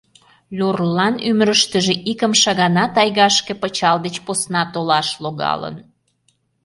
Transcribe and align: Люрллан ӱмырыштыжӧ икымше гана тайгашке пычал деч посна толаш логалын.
Люрллан 0.57 1.15
ӱмырыштыжӧ 1.29 1.93
икымше 2.11 2.51
гана 2.61 2.83
тайгашке 2.95 3.53
пычал 3.61 3.97
деч 4.05 4.15
посна 4.25 4.63
толаш 4.73 5.07
логалын. 5.23 5.75